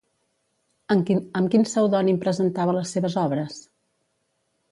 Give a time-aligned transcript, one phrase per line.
[0.95, 3.61] Amb quin pseudònim presentava les seves obres?